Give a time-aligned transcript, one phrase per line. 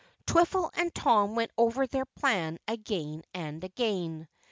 [0.25, 4.27] Twiffle and Tom went over their plan again and again.